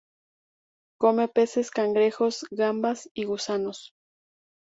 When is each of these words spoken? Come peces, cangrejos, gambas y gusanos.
Come 0.99 1.27
peces, 1.27 1.69
cangrejos, 1.69 2.45
gambas 2.49 3.11
y 3.13 3.25
gusanos. 3.25 3.93